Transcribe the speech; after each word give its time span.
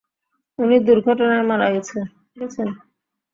উনি 0.59 0.77
দূর্ঘটনায় 0.87 1.45
মারা 1.49 1.67
গেছেন। 1.73 2.05